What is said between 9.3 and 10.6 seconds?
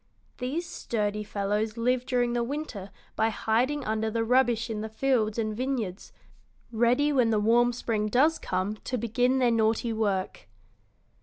their naughty work."